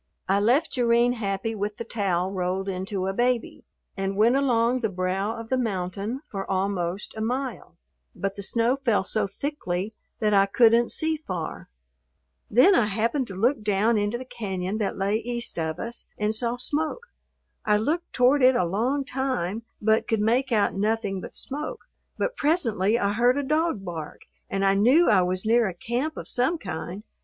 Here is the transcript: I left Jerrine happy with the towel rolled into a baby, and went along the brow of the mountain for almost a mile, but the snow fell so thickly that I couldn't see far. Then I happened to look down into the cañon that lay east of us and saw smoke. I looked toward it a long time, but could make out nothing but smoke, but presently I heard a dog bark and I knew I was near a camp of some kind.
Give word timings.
I 0.27 0.39
left 0.39 0.71
Jerrine 0.71 1.13
happy 1.13 1.53
with 1.53 1.77
the 1.77 1.83
towel 1.83 2.31
rolled 2.31 2.67
into 2.67 3.05
a 3.05 3.13
baby, 3.13 3.65
and 3.95 4.15
went 4.17 4.35
along 4.35 4.79
the 4.79 4.89
brow 4.89 5.35
of 5.39 5.49
the 5.49 5.59
mountain 5.59 6.21
for 6.31 6.49
almost 6.49 7.13
a 7.15 7.21
mile, 7.21 7.75
but 8.15 8.35
the 8.35 8.41
snow 8.41 8.77
fell 8.77 9.03
so 9.03 9.27
thickly 9.27 9.93
that 10.17 10.33
I 10.33 10.47
couldn't 10.47 10.89
see 10.89 11.17
far. 11.17 11.69
Then 12.49 12.73
I 12.73 12.87
happened 12.87 13.27
to 13.27 13.35
look 13.35 13.61
down 13.61 13.95
into 13.99 14.17
the 14.17 14.25
cañon 14.25 14.79
that 14.79 14.97
lay 14.97 15.17
east 15.17 15.59
of 15.59 15.77
us 15.79 16.07
and 16.17 16.33
saw 16.33 16.57
smoke. 16.57 17.05
I 17.63 17.77
looked 17.77 18.11
toward 18.11 18.41
it 18.41 18.55
a 18.55 18.65
long 18.65 19.05
time, 19.05 19.61
but 19.79 20.07
could 20.07 20.19
make 20.19 20.51
out 20.51 20.73
nothing 20.73 21.21
but 21.21 21.35
smoke, 21.35 21.81
but 22.17 22.35
presently 22.35 22.97
I 22.97 23.13
heard 23.13 23.37
a 23.37 23.43
dog 23.43 23.85
bark 23.85 24.21
and 24.49 24.65
I 24.65 24.73
knew 24.73 25.11
I 25.11 25.21
was 25.21 25.45
near 25.45 25.67
a 25.67 25.75
camp 25.75 26.17
of 26.17 26.27
some 26.27 26.57
kind. 26.57 27.03